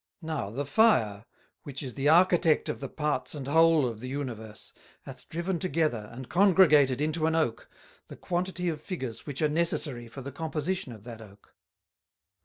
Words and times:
Now 0.23 0.49
the 0.49 0.65
Fire, 0.65 1.25
which 1.61 1.83
is 1.83 1.93
the 1.93 2.09
Architect 2.09 2.69
of 2.69 2.79
the 2.79 2.89
parts 2.89 3.35
and 3.35 3.45
whole 3.47 3.85
of 3.85 3.99
the 3.99 4.07
Universe, 4.09 4.73
hath 5.03 5.29
driven 5.29 5.59
together, 5.59 6.09
and 6.11 6.27
Congregated 6.27 6.99
into 6.99 7.27
an 7.27 7.35
Oak, 7.35 7.69
the 8.07 8.17
quantity 8.17 8.67
of 8.67 8.81
Figures 8.81 9.27
which 9.27 9.43
are 9.43 9.47
necessary 9.47 10.07
for 10.07 10.23
the 10.23 10.31
Composition 10.31 10.91
of 10.91 11.03
that 11.03 11.21
Oak. 11.21 11.53